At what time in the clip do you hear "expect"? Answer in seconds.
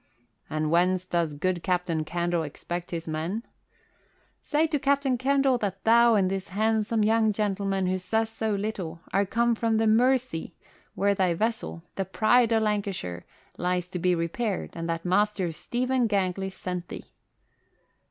2.41-2.89